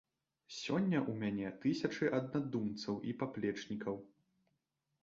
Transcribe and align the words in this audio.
Сёння 0.59 0.97
ў 0.99 1.17
мяне 1.23 1.47
тысячы 1.65 2.09
аднадумцаў 2.21 2.93
і 3.13 3.15
паплечнікаў. 3.23 3.95